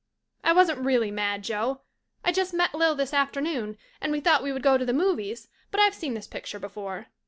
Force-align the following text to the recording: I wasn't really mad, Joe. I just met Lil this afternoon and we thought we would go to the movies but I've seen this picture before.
I 0.43 0.51
wasn't 0.51 0.79
really 0.83 1.11
mad, 1.11 1.43
Joe. 1.43 1.81
I 2.25 2.31
just 2.31 2.55
met 2.55 2.73
Lil 2.73 2.95
this 2.95 3.13
afternoon 3.13 3.77
and 4.01 4.11
we 4.11 4.19
thought 4.19 4.41
we 4.41 4.51
would 4.51 4.63
go 4.63 4.75
to 4.75 4.83
the 4.85 4.93
movies 4.93 5.47
but 5.69 5.79
I've 5.79 5.93
seen 5.93 6.15
this 6.15 6.25
picture 6.25 6.57
before. 6.57 7.05